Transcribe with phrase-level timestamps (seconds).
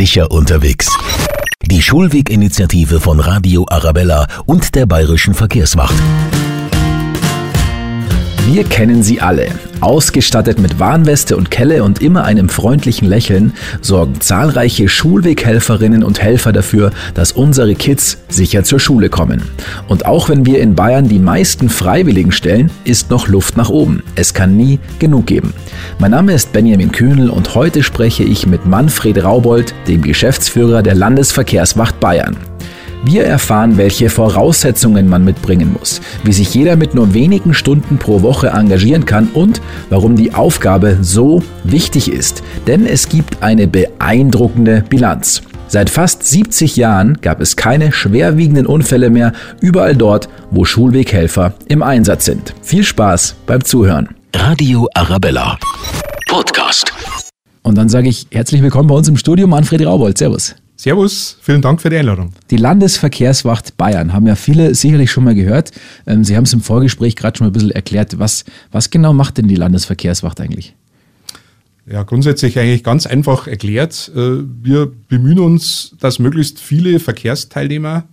[0.00, 0.88] sicher unterwegs.
[1.62, 5.94] Die Schulweginitiative von Radio Arabella und der Bayerischen Verkehrswacht.
[8.46, 9.48] Wir kennen sie alle.
[9.80, 16.52] Ausgestattet mit Warnweste und Kelle und immer einem freundlichen Lächeln sorgen zahlreiche Schulweghelferinnen und Helfer
[16.52, 19.42] dafür, dass unsere Kids sicher zur Schule kommen.
[19.88, 24.02] Und auch wenn wir in Bayern die meisten Freiwilligen stellen, ist noch Luft nach oben.
[24.16, 25.54] Es kann nie genug geben.
[25.98, 30.94] Mein Name ist Benjamin Kühnel und heute spreche ich mit Manfred Raubold, dem Geschäftsführer der
[30.94, 32.36] Landesverkehrswacht Bayern.
[33.02, 38.20] Wir erfahren, welche Voraussetzungen man mitbringen muss, wie sich jeder mit nur wenigen Stunden pro
[38.20, 42.42] Woche engagieren kann und warum die Aufgabe so wichtig ist.
[42.66, 45.40] Denn es gibt eine beeindruckende Bilanz.
[45.66, 51.82] Seit fast 70 Jahren gab es keine schwerwiegenden Unfälle mehr überall dort, wo Schulweghelfer im
[51.82, 52.54] Einsatz sind.
[52.60, 54.10] Viel Spaß beim Zuhören.
[54.34, 55.58] Radio Arabella.
[56.28, 56.92] Podcast.
[57.62, 60.18] Und dann sage ich herzlich willkommen bei uns im Studio, Manfred Raubold.
[60.18, 60.54] Servus.
[60.80, 62.32] Servus, vielen Dank für die Einladung.
[62.50, 65.72] Die Landesverkehrswacht Bayern haben ja viele sicherlich schon mal gehört.
[66.06, 68.18] Ähm, Sie haben es im Vorgespräch gerade schon mal ein bisschen erklärt.
[68.18, 70.74] Was, was genau macht denn die Landesverkehrswacht eigentlich?
[71.84, 74.10] Ja, grundsätzlich eigentlich ganz einfach erklärt.
[74.16, 78.04] Äh, wir bemühen uns, dass möglichst viele Verkehrsteilnehmer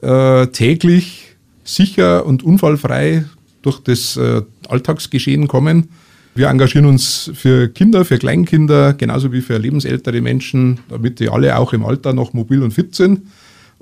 [0.00, 3.26] äh, täglich sicher und unfallfrei
[3.62, 5.90] durch das äh, Alltagsgeschehen kommen
[6.34, 11.56] wir engagieren uns für Kinder, für Kleinkinder, genauso wie für lebensältere Menschen, damit die alle
[11.58, 13.22] auch im Alter noch mobil und fit sind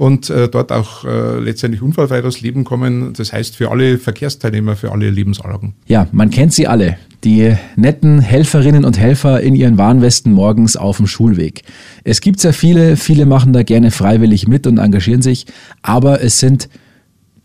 [0.01, 3.13] und äh, dort auch äh, letztendlich unfallfrei das Leben kommen.
[3.13, 5.75] Das heißt für alle Verkehrsteilnehmer, für alle Lebenslagen.
[5.87, 6.97] Ja, man kennt sie alle.
[7.23, 11.65] Die netten Helferinnen und Helfer in ihren Warnwesten morgens auf dem Schulweg.
[12.03, 15.45] Es gibt sehr viele, viele machen da gerne freiwillig mit und engagieren sich,
[15.83, 16.71] aber es sind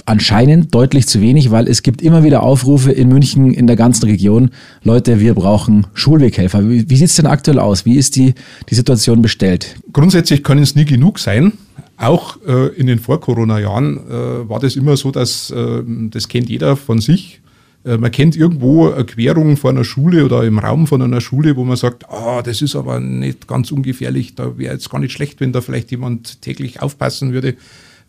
[0.05, 4.05] anscheinend deutlich zu wenig, weil es gibt immer wieder Aufrufe in München, in der ganzen
[4.05, 4.51] Region,
[4.83, 6.69] Leute, wir brauchen Schulweghelfer.
[6.69, 7.85] Wie, wie sieht es denn aktuell aus?
[7.85, 8.33] Wie ist die,
[8.69, 9.75] die Situation bestellt?
[9.93, 11.53] Grundsätzlich können es nie genug sein.
[11.97, 16.75] Auch äh, in den Vor-Corona-Jahren äh, war das immer so, dass äh, das kennt jeder
[16.75, 17.41] von sich.
[17.85, 21.55] Äh, man kennt irgendwo eine Querung vor einer Schule oder im Raum von einer Schule,
[21.55, 25.13] wo man sagt, ah, das ist aber nicht ganz ungefährlich, da wäre jetzt gar nicht
[25.13, 27.55] schlecht, wenn da vielleicht jemand täglich aufpassen würde.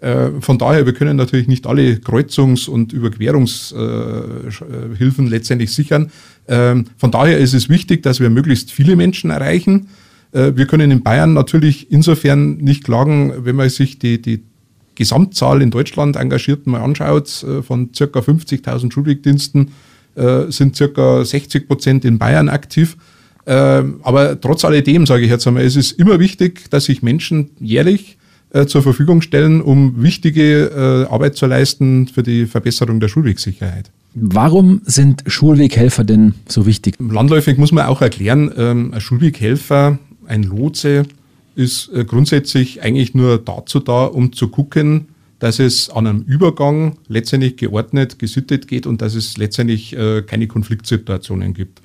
[0.00, 6.10] Äh, von daher, wir können natürlich nicht alle Kreuzungs- und Überquerungshilfen letztendlich sichern.
[6.48, 9.88] Ähm, von daher ist es wichtig, dass wir möglichst viele Menschen erreichen.
[10.32, 14.42] Äh, wir können in Bayern natürlich insofern nicht klagen, wenn man sich die, die
[14.94, 19.70] Gesamtzahl in Deutschland Engagierten mal anschaut, äh, von circa 50.000 Schulwegdiensten
[20.48, 22.96] sind circa 60 Prozent in Bayern aktiv.
[23.44, 27.50] Ähm, aber trotz alledem sage ich jetzt einmal, es ist immer wichtig, dass sich Menschen
[27.60, 28.16] jährlich
[28.50, 33.90] äh, zur Verfügung stellen, um wichtige äh, Arbeit zu leisten für die Verbesserung der Schulwegsicherheit.
[34.14, 36.96] Warum sind Schulweghelfer denn so wichtig?
[36.98, 41.04] Landläufig muss man auch erklären, ähm, ein Schulweghelfer, ein Lotse,
[41.54, 45.08] ist äh, grundsätzlich eigentlich nur dazu da, um zu gucken,
[45.38, 50.46] dass es an einem Übergang letztendlich geordnet, gesittet geht und dass es letztendlich äh, keine
[50.46, 51.82] Konfliktsituationen gibt.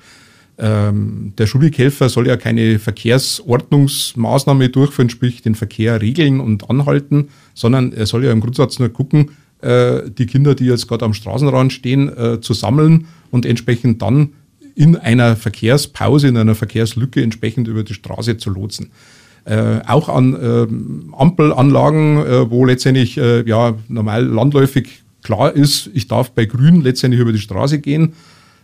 [0.58, 7.92] Ähm, der Schulweghelfer soll ja keine Verkehrsordnungsmaßnahme durchführen, sprich den Verkehr regeln und anhalten, sondern
[7.92, 9.30] er soll ja im Grundsatz nur gucken,
[9.62, 14.34] äh, die Kinder, die jetzt gerade am Straßenrand stehen, äh, zu sammeln und entsprechend dann
[14.74, 18.90] in einer Verkehrspause, in einer Verkehrslücke entsprechend über die Straße zu lotsen.
[19.44, 26.08] Äh, auch an äh, Ampelanlagen, äh, wo letztendlich äh, ja normal landläufig klar ist, ich
[26.08, 28.12] darf bei Grün letztendlich über die Straße gehen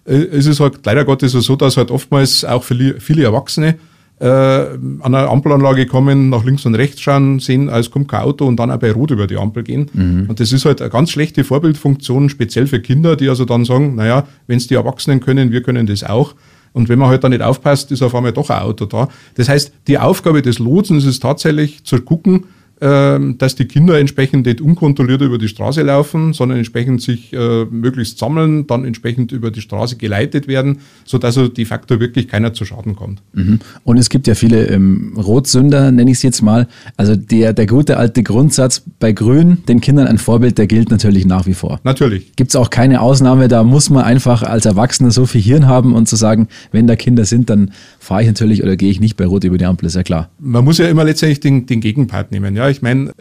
[0.09, 3.77] äh, es ist halt leider Gottes so, dass halt oftmals auch viele, viele Erwachsene
[4.21, 8.47] äh, an einer Ampelanlage kommen, nach links und rechts schauen, sehen, als kommt kein Auto
[8.47, 9.91] und dann auch bei Rot über die Ampel gehen.
[9.93, 10.27] Mhm.
[10.29, 13.95] Und das ist halt eine ganz schlechte Vorbildfunktion, speziell für Kinder, die also dann sagen,
[13.95, 16.35] naja, wenn es die Erwachsenen können, wir können das auch.
[16.73, 19.09] Und wenn man halt da nicht aufpasst, ist auf einmal doch ein Auto da.
[19.35, 22.45] Das heißt, die Aufgabe des Lotsens ist tatsächlich zu gucken,
[22.81, 28.19] dass die Kinder entsprechend nicht unkontrolliert über die Straße laufen, sondern entsprechend sich äh, möglichst
[28.19, 32.65] sammeln, dann entsprechend über die Straße geleitet werden, sodass also de facto wirklich keiner zu
[32.65, 33.23] Schaden kommt.
[33.33, 33.61] Mhm.
[33.85, 36.69] Und es gibt ja viele ähm, Rotsünder, nenne ich es jetzt mal.
[36.97, 41.27] Also der, der gute alte Grundsatz bei Grün, den Kindern ein Vorbild, der gilt natürlich
[41.27, 41.81] nach wie vor.
[41.85, 42.35] Natürlich.
[42.37, 45.95] Gibt es auch keine Ausnahme, da muss man einfach als Erwachsener so viel Hirn haben
[45.95, 47.73] und zu sagen, wenn da Kinder sind, dann
[48.09, 50.31] fahre ich natürlich oder gehe ich nicht bei Rot über die Ampel, ist ja klar.
[50.39, 52.57] Man muss ja immer letztendlich den, den Gegenpart nehmen.
[52.57, 53.13] Ja, ich meine, äh,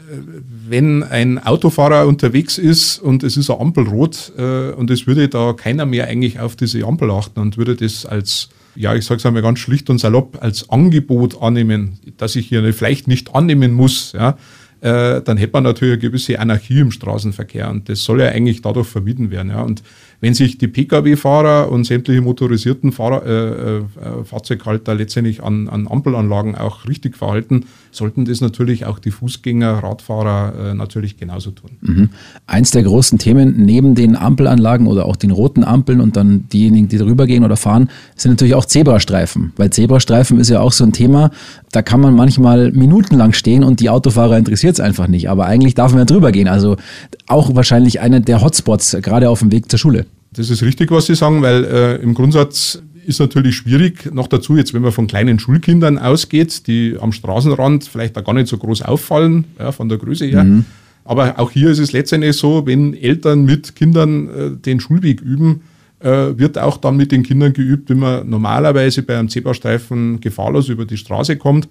[0.69, 5.27] wenn ein Autofahrer unterwegs ist und es ist eine Ampel rot äh, und es würde
[5.27, 8.47] da keiner mehr eigentlich auf diese Ampel achten und würde das als,
[8.77, 12.73] ja, ich sage es einmal ganz schlicht und salopp, als Angebot annehmen, dass ich hier
[12.73, 14.37] vielleicht nicht annehmen muss, ja,
[14.79, 18.61] äh, dann hätte man natürlich eine gewisse Anarchie im Straßenverkehr und das soll ja eigentlich
[18.61, 19.49] dadurch vermieden werden.
[19.49, 19.63] Ja.
[19.63, 19.83] Und
[20.19, 23.83] wenn sich die Pkw-Fahrer und sämtliche motorisierten Fahrer, äh, äh,
[24.23, 30.71] Fahrzeughalter letztendlich an, an Ampelanlagen auch richtig verhalten, sollten das natürlich auch die Fußgänger, Radfahrer
[30.71, 31.71] äh, natürlich genauso tun.
[31.81, 32.09] Mhm.
[32.47, 36.87] Eins der großen Themen neben den Ampelanlagen oder auch den roten Ampeln und dann diejenigen,
[36.87, 39.53] die drüber gehen oder fahren, sind natürlich auch Zebrastreifen.
[39.55, 41.29] Weil Zebrastreifen ist ja auch so ein Thema,
[41.71, 45.29] da kann man manchmal minutenlang stehen und die Autofahrer interessiert es einfach nicht.
[45.29, 46.47] Aber eigentlich darf man ja drüber gehen.
[46.47, 46.77] Also
[47.27, 50.06] auch wahrscheinlich einer der Hotspots, gerade auf dem Weg zur Schule.
[50.37, 54.13] Das ist richtig, was Sie sagen, weil äh, im Grundsatz ist natürlich schwierig.
[54.13, 58.33] Noch dazu, jetzt wenn man von kleinen Schulkindern ausgeht, die am Straßenrand vielleicht da gar
[58.33, 60.43] nicht so groß auffallen, ja, von der Größe her.
[60.43, 60.65] Mhm.
[61.05, 65.61] Aber auch hier ist es letztendlich so, wenn Eltern mit Kindern äh, den Schulweg üben,
[66.01, 70.69] äh, wird auch dann mit den Kindern geübt, wie man normalerweise bei einem Zebrastreifen gefahrlos
[70.69, 71.67] über die Straße kommt.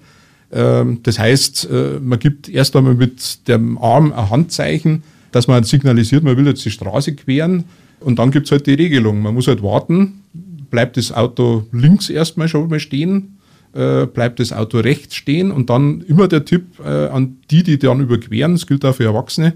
[0.50, 5.62] Ähm, das heißt, äh, man gibt erst einmal mit dem Arm ein Handzeichen, dass man
[5.62, 7.64] signalisiert, man will jetzt die Straße queren.
[8.00, 9.22] Und dann gibt es halt die Regelung.
[9.22, 10.22] Man muss halt warten,
[10.70, 13.38] bleibt das Auto links erstmal schon mal stehen,
[13.72, 17.78] äh, bleibt das Auto rechts stehen und dann immer der Tipp äh, an die, die
[17.78, 19.54] dann überqueren, das gilt auch für Erwachsene,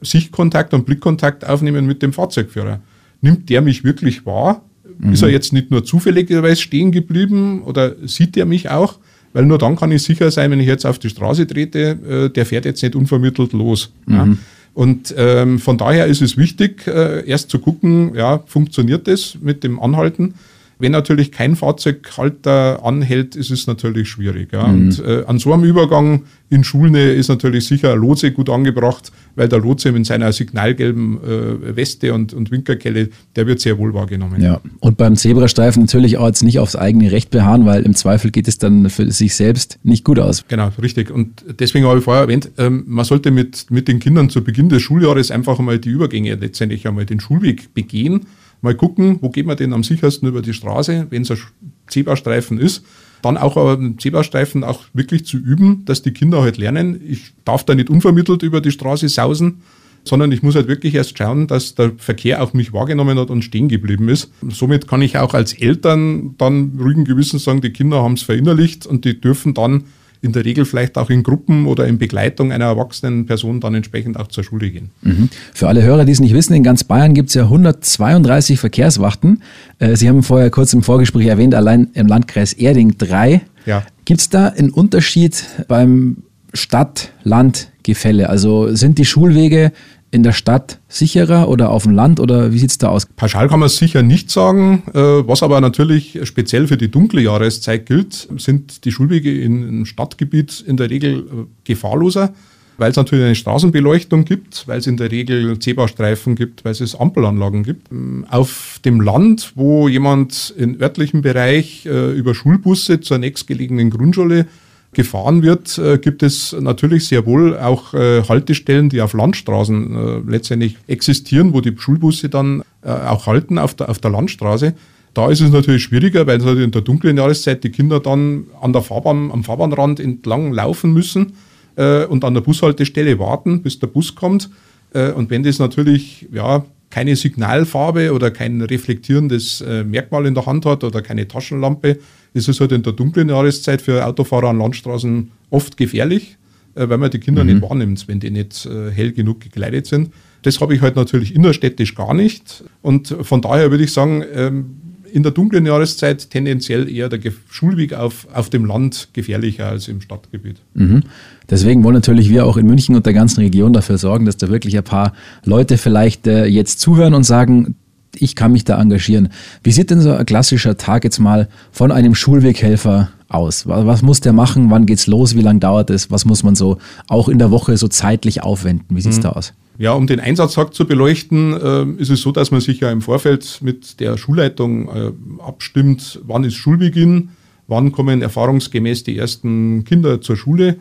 [0.00, 2.80] Sichtkontakt und Blickkontakt aufnehmen mit dem Fahrzeugführer.
[3.20, 4.62] Nimmt der mich wirklich wahr?
[4.98, 5.12] Mhm.
[5.12, 8.98] Ist er jetzt nicht nur zufälligerweise stehen geblieben oder sieht er mich auch?
[9.32, 12.30] Weil nur dann kann ich sicher sein, wenn ich jetzt auf die Straße trete, äh,
[12.30, 13.92] der fährt jetzt nicht unvermittelt los.
[14.06, 14.14] Mhm.
[14.14, 14.28] Ja.
[14.74, 19.64] Und ähm, von daher ist es wichtig, äh, erst zu gucken, ja, funktioniert das mit
[19.64, 20.34] dem Anhalten?
[20.80, 24.52] Wenn natürlich kein Fahrzeughalter anhält, ist es natürlich schwierig.
[24.52, 24.66] Ja.
[24.66, 24.86] Mhm.
[24.86, 29.12] Und äh, an so einem Übergang in Schulnähe ist natürlich sicher ein Lotse gut angebracht,
[29.36, 33.94] weil der Lotse mit seiner signalgelben äh, Weste und, und Winkerkelle, der wird sehr wohl
[33.94, 34.42] wahrgenommen.
[34.42, 38.30] Ja, und beim Zebrastreifen natürlich auch jetzt nicht aufs eigene Recht beharren, weil im Zweifel
[38.30, 40.44] geht es dann für sich selbst nicht gut aus.
[40.48, 41.10] Genau, richtig.
[41.10, 44.68] Und deswegen habe ich vorher erwähnt, ähm, man sollte mit, mit den Kindern zu Beginn
[44.68, 48.26] des Schuljahres einfach einmal die Übergänge letztendlich einmal den Schulweg begehen
[48.62, 51.38] mal gucken, wo geht man denn am sichersten über die Straße, wenn es ein
[51.86, 52.84] Zebrastreifen ist.
[53.22, 57.64] Dann auch einen Zebrastreifen auch wirklich zu üben, dass die Kinder halt lernen, ich darf
[57.64, 59.62] da nicht unvermittelt über die Straße sausen,
[60.04, 63.42] sondern ich muss halt wirklich erst schauen, dass der Verkehr auch mich wahrgenommen hat und
[63.42, 64.32] stehen geblieben ist.
[64.48, 68.86] Somit kann ich auch als Eltern dann ruhigen Gewissens sagen, die Kinder haben es verinnerlicht
[68.86, 69.84] und die dürfen dann
[70.22, 74.18] in der Regel vielleicht auch in Gruppen oder in Begleitung einer erwachsenen Person dann entsprechend
[74.18, 74.90] auch zur Schule gehen.
[75.02, 75.30] Mhm.
[75.54, 79.42] Für alle Hörer, die es nicht wissen, in ganz Bayern gibt es ja 132 Verkehrswachten.
[79.78, 83.42] Äh, Sie haben vorher kurz im Vorgespräch erwähnt, allein im Landkreis Erding drei.
[83.64, 83.84] Ja.
[84.04, 86.18] Gibt es da einen Unterschied beim
[86.52, 88.28] Stadt-Land-Gefälle?
[88.28, 89.72] Also sind die Schulwege
[90.10, 93.06] in der Stadt sicherer oder auf dem Land oder wie sieht es da aus?
[93.16, 94.82] Pauschal kann man es sicher nicht sagen.
[94.92, 100.64] Äh, was aber natürlich speziell für die dunkle Jahreszeit gilt, sind die Schulwege im Stadtgebiet
[100.66, 101.22] in der Regel äh,
[101.64, 102.34] gefahrloser,
[102.76, 106.94] weil es natürlich eine Straßenbeleuchtung gibt, weil es in der Regel Zebrastreifen gibt, weil es
[106.96, 107.92] Ampelanlagen gibt.
[107.92, 114.46] Ähm, auf dem Land, wo jemand im örtlichen Bereich äh, über Schulbusse zur nächstgelegenen Grundschule
[114.92, 120.30] gefahren wird, äh, gibt es natürlich sehr wohl auch äh, Haltestellen, die auf Landstraßen äh,
[120.30, 124.72] letztendlich existieren, wo die Schulbusse dann auch halten auf der, auf der Landstraße.
[125.12, 128.72] Da ist es natürlich schwieriger, weil natürlich in der dunklen Jahreszeit die Kinder dann an
[128.72, 131.34] der Fahrbahn, am Fahrbahnrand entlang laufen müssen
[131.76, 134.48] und an der Bushaltestelle warten, bis der Bus kommt.
[134.94, 140.66] Und wenn das natürlich ja, keine Signalfarbe oder kein reflektierendes äh, Merkmal in der Hand
[140.66, 141.98] hat oder keine Taschenlampe,
[142.34, 146.36] ist es halt in der dunklen Jahreszeit für Autofahrer an Landstraßen oft gefährlich,
[146.74, 147.52] äh, weil man die Kinder mhm.
[147.52, 150.12] nicht wahrnimmt, wenn die nicht äh, hell genug gekleidet sind.
[150.42, 152.64] Das habe ich halt natürlich innerstädtisch gar nicht.
[152.82, 154.76] Und von daher würde ich sagen, ähm,
[155.12, 160.00] in der dunklen Jahreszeit tendenziell eher der Schulweg auf, auf dem Land gefährlicher als im
[160.00, 160.56] Stadtgebiet.
[160.74, 161.02] Mhm.
[161.48, 164.48] Deswegen wollen natürlich wir auch in München und der ganzen Region dafür sorgen, dass da
[164.48, 165.12] wirklich ein paar
[165.44, 167.74] Leute vielleicht äh, jetzt zuhören und sagen,
[168.16, 169.28] ich kann mich da engagieren.
[169.62, 173.66] Wie sieht denn so ein klassischer Tag jetzt mal von einem Schulweghelfer aus?
[173.66, 174.70] Was muss der machen?
[174.70, 175.36] Wann geht's los?
[175.36, 176.10] Wie lange dauert es?
[176.10, 178.96] Was muss man so auch in der Woche so zeitlich aufwenden?
[178.96, 179.22] Wie sieht's mhm.
[179.22, 179.52] da aus?
[179.78, 183.00] Ja, um den Einsatztag zu beleuchten, äh, ist es so, dass man sich ja im
[183.00, 185.12] Vorfeld mit der Schulleitung äh,
[185.42, 187.30] abstimmt, wann ist Schulbeginn,
[187.66, 190.76] wann kommen erfahrungsgemäß die ersten Kinder zur Schule.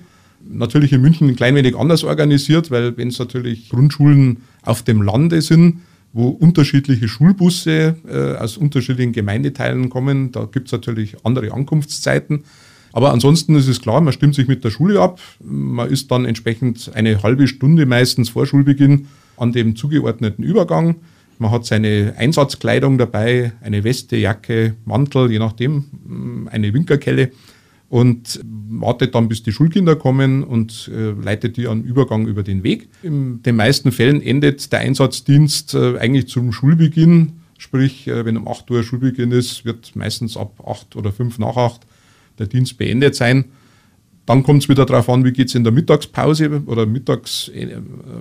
[0.48, 5.02] Natürlich in München ein klein wenig anders organisiert, weil wenn es natürlich Grundschulen auf dem
[5.02, 5.82] Lande sind,
[6.12, 10.32] wo unterschiedliche Schulbusse äh, aus unterschiedlichen Gemeindeteilen kommen.
[10.32, 12.44] Da gibt es natürlich andere Ankunftszeiten.
[12.94, 15.20] Aber ansonsten ist es klar, man stimmt sich mit der Schule ab.
[15.44, 20.96] Man ist dann entsprechend eine halbe Stunde meistens vor Schulbeginn an dem zugeordneten Übergang.
[21.38, 27.32] Man hat seine Einsatzkleidung dabei, eine Weste, Jacke, Mantel, je nachdem, eine Winkerkelle
[27.88, 32.64] und wartet dann, bis die Schulkinder kommen und äh, leitet die an Übergang über den
[32.64, 32.90] Weg.
[33.02, 37.40] In den meisten Fällen endet der Einsatzdienst äh, eigentlich zum Schulbeginn.
[37.58, 41.58] Sprich, äh, wenn um 8 Uhr Schulbeginn ist, wird meistens ab 8 oder 5 nach
[41.58, 41.82] 8
[42.40, 43.46] der Dienst beendet sein.
[44.26, 47.78] Dann kommt es wieder darauf an, wie geht es in der Mittagspause oder mittags äh,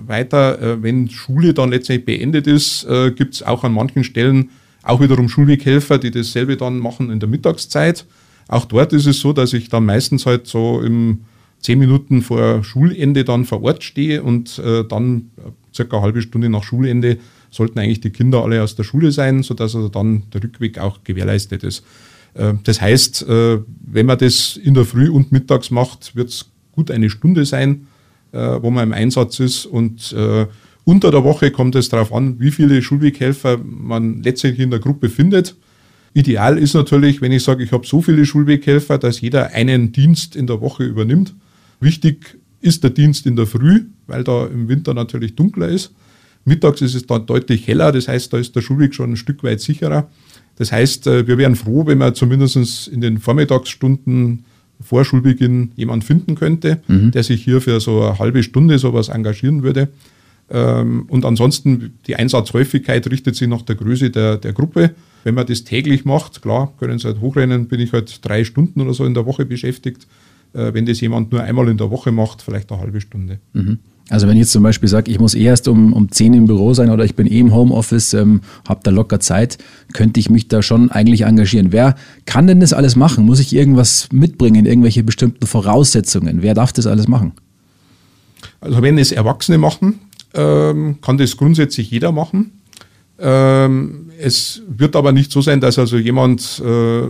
[0.07, 0.59] weiter.
[0.59, 4.49] Äh, wenn Schule dann letztendlich beendet ist, äh, gibt es auch an manchen Stellen
[4.81, 8.05] auch wiederum Schulweghelfer, die dasselbe dann machen in der Mittagszeit.
[8.47, 11.19] Auch dort ist es so, dass ich dann meistens halt so im
[11.59, 15.29] zehn Minuten vor Schulende dann vor Ort stehe und dann
[15.75, 17.19] circa eine halbe Stunde nach Schulende
[17.51, 21.03] sollten eigentlich die Kinder alle aus der Schule sein, sodass also dann der Rückweg auch
[21.03, 21.83] gewährleistet ist.
[22.33, 26.51] Äh, das heißt, äh, wenn man das in der Früh und mittags macht, wird es
[26.71, 27.87] gut eine Stunde sein,
[28.31, 30.15] äh, wo man im Einsatz ist und
[30.85, 35.09] unter der Woche kommt es darauf an, wie viele Schulweghelfer man letztendlich in der Gruppe
[35.09, 35.55] findet.
[36.15, 40.35] Ideal ist natürlich, wenn ich sage, ich habe so viele Schulweghelfer, dass jeder einen Dienst
[40.35, 41.35] in der Woche übernimmt.
[41.79, 45.93] Wichtig ist der Dienst in der Früh, weil da im Winter natürlich dunkler ist.
[46.45, 49.43] Mittags ist es dann deutlich heller, das heißt, da ist der Schulweg schon ein Stück
[49.43, 50.09] weit sicherer.
[50.59, 54.45] Das heißt, äh, wir wären froh, wenn wir zumindest in den Vormittagsstunden
[54.81, 57.11] vor Schulbeginn jemanden finden könnte, mhm.
[57.11, 59.87] der sich hier für so eine halbe Stunde sowas engagieren würde.
[60.51, 64.91] Ähm, und ansonsten die Einsatzhäufigkeit richtet sich nach der Größe der, der Gruppe.
[65.23, 68.81] Wenn man das täglich macht, klar, können Sie halt hochrennen, bin ich halt drei Stunden
[68.81, 70.07] oder so in der Woche beschäftigt.
[70.53, 73.39] Äh, wenn das jemand nur einmal in der Woche macht, vielleicht eine halbe Stunde.
[73.53, 73.79] Mhm.
[74.09, 76.73] Also wenn ich jetzt zum Beispiel sage, ich muss erst um, um 10 im Büro
[76.73, 79.57] sein oder ich bin eh im Homeoffice, ähm, habe da locker Zeit,
[79.93, 81.71] könnte ich mich da schon eigentlich engagieren.
[81.71, 83.25] Wer kann denn das alles machen?
[83.25, 86.41] Muss ich irgendwas mitbringen, irgendwelche bestimmten Voraussetzungen?
[86.41, 87.33] Wer darf das alles machen?
[88.61, 89.99] Also wenn es Erwachsene machen,
[90.33, 92.58] ähm, kann das grundsätzlich jeder machen.
[93.21, 97.01] Ähm, es wird aber nicht so sein, dass also jemand äh,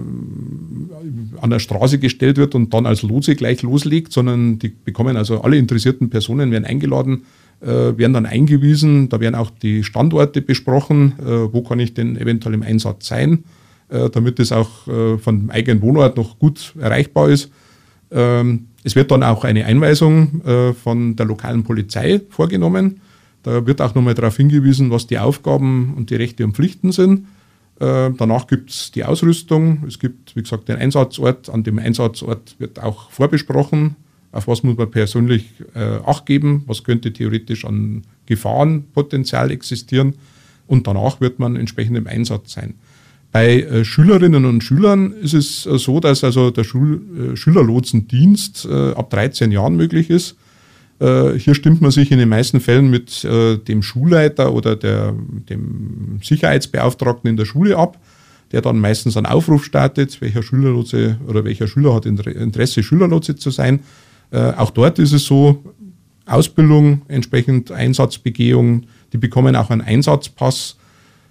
[1.41, 5.41] an der Straße gestellt wird und dann als Lose gleich loslegt, sondern die bekommen also
[5.41, 7.25] alle interessierten Personen werden eingeladen,
[7.61, 9.09] äh, werden dann eingewiesen.
[9.09, 13.43] Da werden auch die Standorte besprochen, äh, wo kann ich denn eventuell im Einsatz sein,
[13.89, 17.51] äh, damit es auch äh, von dem eigenen Wohnort noch gut erreichbar ist.
[18.11, 23.01] Ähm, es wird dann auch eine Einweisung äh, von der lokalen Polizei vorgenommen
[23.43, 27.27] da wird auch nochmal darauf hingewiesen, was die Aufgaben und die Rechte und Pflichten sind.
[27.79, 29.83] Äh, danach gibt es die Ausrüstung.
[29.87, 31.49] Es gibt, wie gesagt, den Einsatzort.
[31.49, 33.95] An dem Einsatzort wird auch vorbesprochen,
[34.31, 40.15] auf was muss man persönlich äh, Acht geben, was könnte theoretisch an Gefahrenpotenzial existieren.
[40.67, 42.75] Und danach wird man entsprechend im Einsatz sein.
[43.31, 47.01] Bei äh, Schülerinnen und Schülern ist es äh, so, dass also der Schul
[47.33, 50.35] äh, Schülerlotsendienst ab 13 Jahren möglich ist.
[50.99, 55.13] Äh, hier stimmt man sich in den meisten Fällen mit äh, dem Schulleiter oder der,
[55.49, 57.97] dem Sicherheitsbeauftragten in der Schule ab,
[58.51, 63.49] der dann meistens einen Aufruf startet, welcher Schülerlotse oder welcher Schüler hat Interesse, Schülerlotse zu
[63.49, 63.81] sein.
[64.31, 65.63] Äh, auch dort ist es so,
[66.25, 70.75] Ausbildung, entsprechend Einsatzbegehung, die bekommen auch einen Einsatzpass.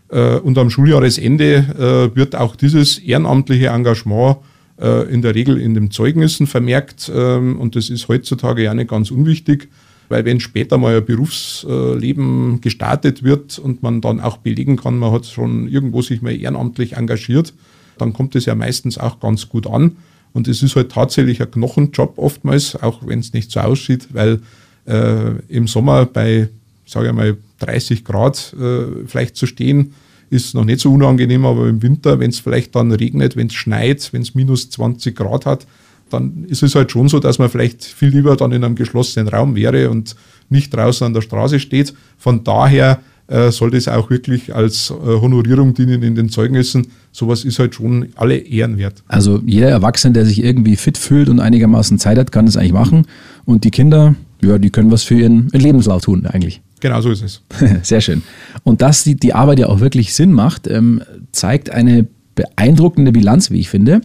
[0.09, 4.39] Und am Schuljahresende wird auch dieses ehrenamtliche Engagement
[4.81, 7.11] äh, in der Regel in den Zeugnissen vermerkt.
[7.15, 9.69] Ähm, und das ist heutzutage ja nicht ganz unwichtig,
[10.09, 15.13] weil wenn später mal ein Berufsleben gestartet wird und man dann auch belegen kann, man
[15.13, 17.53] hat schon irgendwo sich mal ehrenamtlich engagiert,
[17.99, 19.97] dann kommt es ja meistens auch ganz gut an.
[20.33, 24.41] Und es ist halt tatsächlich ein Knochenjob oftmals, auch wenn es nicht so aussieht, weil
[24.87, 26.49] äh, im Sommer bei,
[26.87, 29.95] sage ich mal, 30 Grad äh, vielleicht zu stehen,
[30.31, 33.55] ist noch nicht so unangenehm, aber im Winter, wenn es vielleicht dann regnet, wenn es
[33.55, 35.67] schneit, wenn es minus 20 Grad hat,
[36.11, 39.29] dann ist es halt schon so, dass man vielleicht viel lieber dann in einem geschlossenen
[39.29, 40.17] Raum wäre und
[40.49, 41.95] nicht draußen an der Straße steht.
[42.17, 46.87] Von daher äh, soll das auch wirklich als äh, Honorierung dienen in den Zeugnissen.
[47.13, 49.03] Sowas ist halt schon alle ehrenwert.
[49.07, 52.73] Also jeder Erwachsene, der sich irgendwie fit fühlt und einigermaßen Zeit hat, kann das eigentlich
[52.73, 53.07] machen.
[53.45, 56.63] Und die Kinder, ja, die können was für ihren Lebenslauf tun eigentlich.
[56.81, 57.43] Genau so ist es.
[57.83, 58.23] Sehr schön.
[58.63, 63.51] Und dass die, die Arbeit ja auch wirklich Sinn macht, ähm, zeigt eine beeindruckende Bilanz,
[63.51, 64.01] wie ich finde.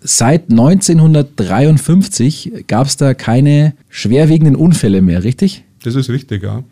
[0.00, 5.64] Seit 1953 gab es da keine schwerwiegenden Unfälle mehr, richtig?
[5.82, 6.64] Das ist richtig, ja.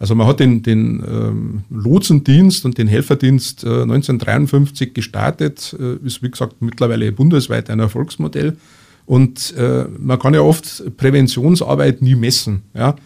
[0.00, 6.22] Also man hat den, den ähm, Lotsendienst und den Helferdienst äh, 1953 gestartet, äh, ist
[6.22, 8.56] wie gesagt mittlerweile bundesweit ein Erfolgsmodell.
[9.04, 12.62] Und äh, man kann ja oft Präventionsarbeit nie messen.
[12.74, 12.96] Ja?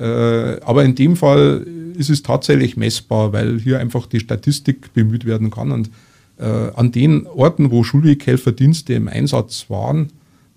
[0.00, 1.66] Äh, aber in dem Fall
[1.96, 5.72] ist es tatsächlich messbar, weil hier einfach die Statistik bemüht werden kann.
[5.72, 5.90] Und
[6.38, 10.08] äh, an den Orten, wo Schulweghelferdienste im Einsatz waren,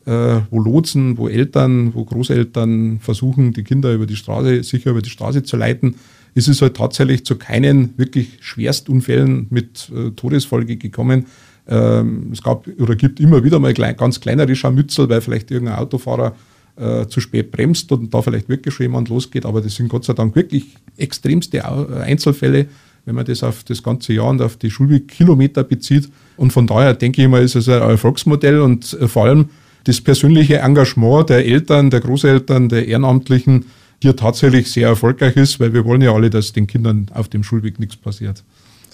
[0.05, 5.01] äh, wo Lotsen, wo Eltern, wo Großeltern versuchen, die Kinder über die Straße, sicher über
[5.01, 5.95] die Straße zu leiten,
[6.35, 11.25] ist es halt tatsächlich zu keinen wirklich Schwerstunfällen mit Todesfolge gekommen.
[11.67, 15.77] Ähm, es gab oder gibt immer wieder mal klein, ganz kleinere Scharmützel, weil vielleicht irgendein
[15.77, 16.33] Autofahrer
[16.75, 19.45] äh, zu spät bremst und da vielleicht wirklich schon jemand losgeht.
[19.45, 20.65] Aber das sind Gott sei Dank wirklich
[20.97, 22.67] extremste Einzelfälle,
[23.05, 26.09] wenn man das auf das ganze Jahr und auf die Schulwegkilometer bezieht.
[26.37, 29.49] Und von daher denke ich mal, ist es ein Erfolgsmodell und äh, vor allem
[29.83, 33.65] das persönliche Engagement der Eltern, der Großeltern, der Ehrenamtlichen
[34.01, 37.43] hier tatsächlich sehr erfolgreich ist, weil wir wollen ja alle, dass den Kindern auf dem
[37.43, 38.43] Schulweg nichts passiert.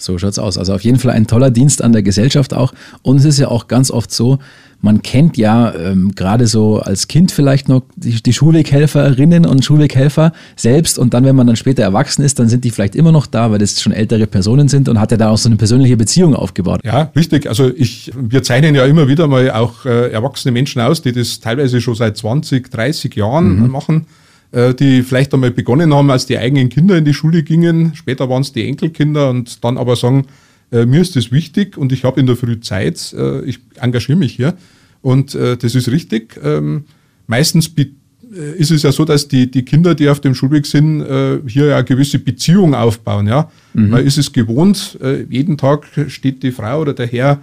[0.02, 0.58] So schaut's aus.
[0.58, 2.72] Also auf jeden Fall ein toller Dienst an der Gesellschaft auch.
[3.02, 4.38] Und es ist ja auch ganz oft so,
[4.82, 10.32] man kennt ja ähm, gerade so als Kind vielleicht noch die, die Schulweghelferinnen und Schulweghelfer
[10.56, 13.26] selbst und dann, wenn man dann später erwachsen ist, dann sind die vielleicht immer noch
[13.26, 15.96] da, weil das schon ältere Personen sind und hat ja da auch so eine persönliche
[15.96, 16.80] Beziehung aufgebaut.
[16.84, 17.46] Ja, richtig.
[17.46, 21.40] Also ich, wir zeichnen ja immer wieder mal auch äh, erwachsene Menschen aus, die das
[21.40, 23.70] teilweise schon seit 20, 30 Jahren mhm.
[23.70, 24.06] machen
[24.52, 27.94] die vielleicht einmal begonnen haben, als die eigenen Kinder in die Schule gingen.
[27.94, 30.26] Später waren es die Enkelkinder und dann aber sagen,
[30.72, 34.18] äh, mir ist das wichtig und ich habe in der Früh Zeit, äh, ich engagiere
[34.18, 34.54] mich hier.
[35.02, 36.38] Und äh, das ist richtig.
[36.42, 36.84] Ähm,
[37.26, 41.00] meistens äh, ist es ja so, dass die, die Kinder, die auf dem Schulweg sind,
[41.00, 43.26] äh, hier ja eine gewisse Beziehung aufbauen.
[43.26, 43.50] Ja?
[43.74, 43.90] Mhm.
[43.90, 47.40] Man ist es gewohnt, jeden Tag steht die Frau oder der Herr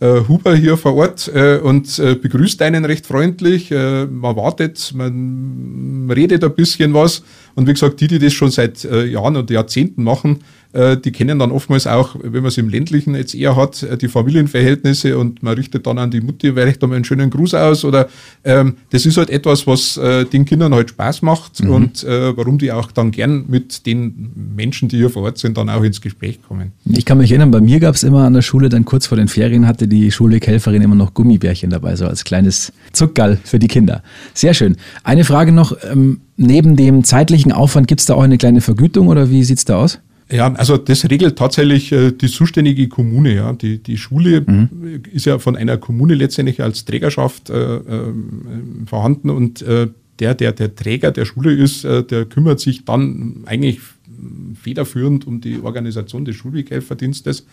[0.00, 3.70] äh, Huber hier vor Ort äh, und äh, begrüßt einen recht freundlich.
[3.70, 7.22] Äh, man wartet, man redet ein bisschen was.
[7.54, 10.40] Und wie gesagt, die, die das schon seit äh, Jahren und Jahrzehnten machen,
[10.72, 14.08] äh, die kennen dann oftmals auch, wenn man es im ländlichen jetzt eher hat, die
[14.08, 18.08] Familienverhältnisse und man richtet dann an die Mutti vielleicht einmal einen schönen Gruß aus oder
[18.44, 21.70] ähm, das ist halt etwas, was äh, den Kindern halt Spaß macht mhm.
[21.70, 25.56] und äh, warum die auch dann gern mit den Menschen, die hier vor Ort sind,
[25.56, 26.72] dann auch ins Gespräch kommen.
[26.84, 29.16] Ich kann mich erinnern, bei mir gab es immer an der Schule, dann kurz vor
[29.16, 33.68] den Ferien hatte die Schulweghelferin immer noch Gummibärchen dabei, so als kleines Zuckgall für die
[33.68, 34.04] Kinder.
[34.34, 34.76] Sehr schön.
[35.02, 39.08] Eine Frage noch, ähm, neben dem zeitlichen Aufwand, gibt es da auch eine kleine Vergütung
[39.08, 40.00] oder wie sieht es da aus?
[40.32, 43.34] Ja, also das regelt tatsächlich äh, die zuständige Kommune.
[43.34, 43.52] Ja.
[43.52, 45.02] Die, die Schule mhm.
[45.12, 47.80] ist ja von einer Kommune letztendlich als Trägerschaft äh, äh,
[48.86, 49.88] vorhanden und äh,
[50.20, 53.80] der, der der Träger der Schule ist, äh, der kümmert sich dann eigentlich
[54.54, 57.46] federführend um die Organisation des Schulweghelferdienstes.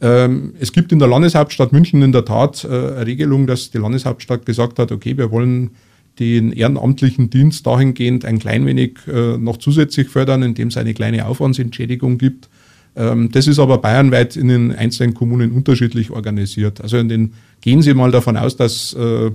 [0.00, 3.78] Ähm, es gibt in der Landeshauptstadt München in der Tat äh, eine Regelung, dass die
[3.78, 5.70] Landeshauptstadt gesagt hat, okay, wir wollen
[6.18, 11.26] den ehrenamtlichen Dienst dahingehend ein klein wenig äh, noch zusätzlich fördern, indem es eine kleine
[11.26, 12.48] Aufwandsentschädigung gibt.
[12.96, 16.80] Ähm, das ist aber bayernweit in den einzelnen Kommunen unterschiedlich organisiert.
[16.80, 19.30] Also in den, gehen Sie mal davon aus, dass äh,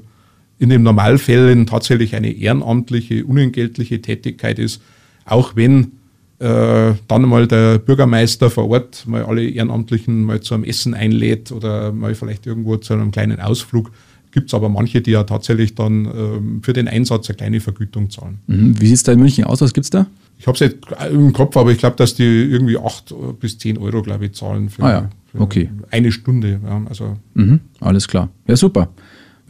[0.59, 4.81] in den Normalfällen tatsächlich eine ehrenamtliche, unentgeltliche Tätigkeit ist,
[5.25, 5.91] auch wenn
[6.39, 11.51] äh, dann mal der Bürgermeister vor Ort mal alle Ehrenamtlichen mal zu einem Essen einlädt
[11.51, 13.91] oder mal vielleicht irgendwo zu einem kleinen Ausflug
[14.31, 18.09] Gibt es aber manche, die ja tatsächlich dann ähm, für den Einsatz eine kleine Vergütung
[18.09, 18.39] zahlen.
[18.47, 18.79] Mhm.
[18.79, 19.61] Wie sieht es da in München aus?
[19.61, 20.05] Was gibt es da?
[20.37, 20.77] Ich habe es nicht
[21.11, 24.69] im Kopf, aber ich glaube, dass die irgendwie 8 bis 10 Euro, glaube ich, zahlen
[24.69, 25.09] für, ah ja.
[25.37, 25.69] okay.
[25.91, 26.61] eine Stunde.
[26.63, 27.17] Ja, also.
[27.33, 27.59] Mhm.
[27.81, 28.29] Alles klar.
[28.47, 28.89] Ja, super.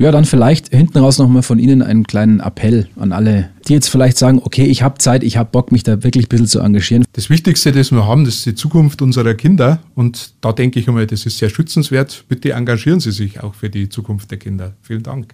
[0.01, 3.89] Ja, dann vielleicht hinten raus nochmal von Ihnen einen kleinen Appell an alle, die jetzt
[3.89, 6.61] vielleicht sagen, okay, ich habe Zeit, ich habe Bock, mich da wirklich ein bisschen zu
[6.61, 7.03] engagieren.
[7.11, 9.79] Das Wichtigste, das wir haben, das ist die Zukunft unserer Kinder.
[9.95, 12.23] Und da denke ich einmal, das ist sehr schützenswert.
[12.29, 14.71] Bitte engagieren Sie sich auch für die Zukunft der Kinder.
[14.83, 15.33] Vielen Dank.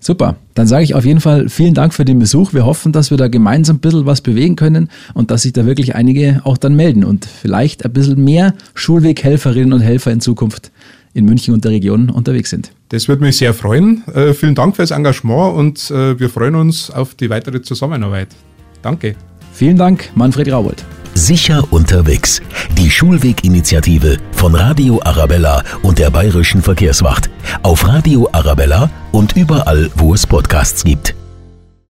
[0.00, 2.52] Super, dann sage ich auf jeden Fall vielen Dank für den Besuch.
[2.52, 5.64] Wir hoffen, dass wir da gemeinsam ein bisschen was bewegen können und dass sich da
[5.64, 10.72] wirklich einige auch dann melden und vielleicht ein bisschen mehr Schulweghelferinnen und Helfer in Zukunft
[11.14, 12.70] in München und der Region unterwegs sind.
[12.88, 14.02] Das würde mich sehr freuen.
[14.14, 18.28] Äh, vielen Dank fürs Engagement und äh, wir freuen uns auf die weitere Zusammenarbeit.
[18.82, 19.14] Danke.
[19.52, 20.84] Vielen Dank, Manfred Raubold.
[21.14, 22.40] Sicher unterwegs.
[22.76, 27.28] Die Schulweginitiative von Radio Arabella und der Bayerischen Verkehrswacht.
[27.62, 31.17] Auf Radio Arabella und überall, wo es Podcasts gibt.